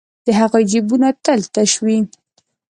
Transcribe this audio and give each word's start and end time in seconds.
د 0.25 0.27
هغوی 0.39 0.63
جېبونه 0.71 1.09
تل 1.23 1.39
تش 1.53 1.71
وي 1.83 1.97